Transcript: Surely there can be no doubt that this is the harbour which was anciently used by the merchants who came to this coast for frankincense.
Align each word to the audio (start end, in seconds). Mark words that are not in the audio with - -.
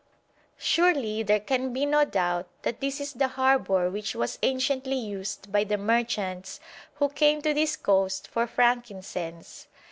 Surely 0.57 1.21
there 1.21 1.39
can 1.39 1.71
be 1.73 1.85
no 1.85 2.03
doubt 2.03 2.47
that 2.63 2.79
this 2.81 2.99
is 2.99 3.13
the 3.13 3.27
harbour 3.27 3.87
which 3.87 4.15
was 4.15 4.39
anciently 4.41 4.95
used 4.95 5.51
by 5.51 5.63
the 5.63 5.77
merchants 5.77 6.59
who 6.95 7.07
came 7.07 7.39
to 7.43 7.53
this 7.53 7.75
coast 7.75 8.27
for 8.27 8.47
frankincense. 8.47 9.67